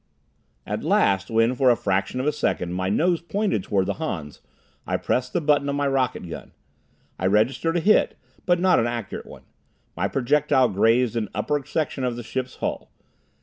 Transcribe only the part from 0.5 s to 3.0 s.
At last, when for a fraction of a second my